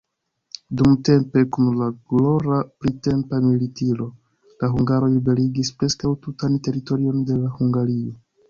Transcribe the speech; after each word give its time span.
Dumtempe, 0.79 1.43
kun 1.57 1.67
la 1.81 1.89
glora 2.13 2.57
printempa 2.85 3.41
militiro, 3.49 4.09
la 4.65 4.73
hungaroj 4.73 5.13
liberigis 5.19 5.73
preskaŭ 5.83 6.15
tutan 6.25 6.61
teritorion 6.71 7.25
de 7.33 7.41
Hungario. 7.61 8.21